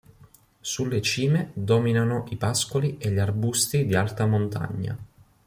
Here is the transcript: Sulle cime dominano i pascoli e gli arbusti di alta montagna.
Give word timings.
Sulle 0.61 0.99
cime 0.99 1.51
dominano 1.53 2.25
i 2.29 2.35
pascoli 2.35 2.97
e 2.97 3.11
gli 3.11 3.19
arbusti 3.19 3.85
di 3.85 3.93
alta 3.93 4.25
montagna. 4.25 4.97